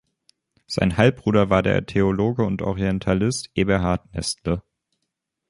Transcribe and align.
Sein 0.65 0.97
Halbbruder 0.97 1.51
war 1.51 1.61
der 1.61 1.85
Theologe 1.85 2.43
und 2.43 2.63
Orientalist 2.63 3.51
Eberhard 3.53 4.11
Nestle. 4.15 4.63